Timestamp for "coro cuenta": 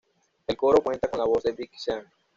0.57-1.07